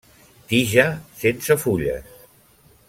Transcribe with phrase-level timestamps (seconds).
[0.51, 0.85] Tija
[1.21, 2.19] sense fulles.